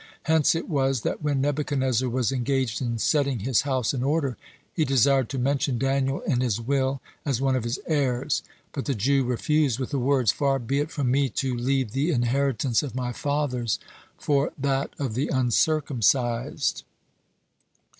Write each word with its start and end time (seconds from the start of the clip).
Hence 0.23 0.55
it 0.55 0.67
was 0.67 1.01
that 1.01 1.21
when 1.21 1.41
Nebuchadnezzar 1.41 2.09
was 2.09 2.31
engaged 2.31 2.81
in 2.81 2.97
setting 2.97 3.37
his 3.41 3.61
house 3.61 3.93
in 3.93 4.01
order, 4.01 4.35
he 4.73 4.83
desired 4.83 5.29
to 5.29 5.37
mention 5.37 5.77
'Daniel 5.77 6.21
in 6.21 6.41
his 6.41 6.59
will 6.59 6.99
as 7.23 7.39
one 7.39 7.55
of 7.55 7.63
his 7.63 7.77
heirs. 7.85 8.41
But 8.73 8.85
the 8.85 8.95
Jew 8.95 9.23
refused 9.23 9.77
with 9.77 9.91
the 9.91 9.99
words: 9.99 10.31
"Far 10.31 10.57
be 10.57 10.79
it 10.79 10.89
from 10.89 11.11
me 11.11 11.29
to 11.29 11.55
leave 11.55 11.91
the 11.91 12.09
inheritance 12.09 12.81
of 12.81 12.95
my 12.95 13.13
fathers 13.13 13.77
for 14.17 14.51
that 14.57 14.89
of 14.97 15.13
the 15.13 15.27
uncircumcised." 15.27 16.81